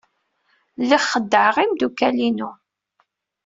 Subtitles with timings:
[0.81, 2.49] Lliɣ xeddɛeɣ imeddukal-inu.